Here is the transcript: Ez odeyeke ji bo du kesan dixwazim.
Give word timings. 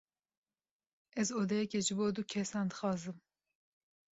Ez 1.23 1.27
odeyeke 1.41 1.81
ji 1.89 1.99
bo 1.99 2.07
du 2.21 2.27
kesan 2.35 2.73
dixwazim. 2.73 3.21